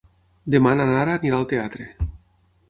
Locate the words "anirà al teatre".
1.19-1.87